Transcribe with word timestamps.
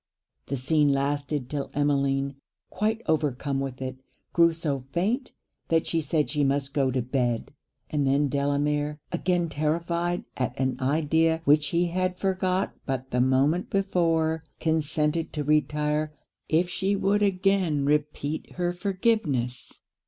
The 0.47 0.55
scene 0.57 0.91
lasted 0.91 1.47
till 1.47 1.69
Emmeline, 1.75 2.35
quite 2.71 3.03
overcome 3.05 3.59
with 3.59 3.83
it, 3.83 3.99
grew 4.33 4.51
so 4.51 4.79
faint 4.91 5.35
that 5.67 5.85
she 5.85 6.01
said 6.01 6.27
she 6.27 6.43
must 6.43 6.73
go 6.73 6.89
to 6.89 7.03
bed; 7.03 7.51
and 7.87 8.07
then 8.07 8.27
Delamere, 8.27 8.97
again 9.11 9.47
terrified 9.47 10.23
at 10.35 10.59
an 10.59 10.77
idea 10.81 11.41
which 11.45 11.67
he 11.67 11.89
had 11.89 12.17
forgot 12.17 12.73
but 12.87 13.11
the 13.11 13.21
moment 13.21 13.69
before, 13.69 14.43
consented 14.59 15.31
to 15.33 15.43
retire 15.43 16.11
if 16.49 16.67
she 16.67 16.95
would 16.95 17.21
again 17.21 17.85
repeat 17.85 18.53
her 18.53 18.73
forgiveness. 18.73 19.81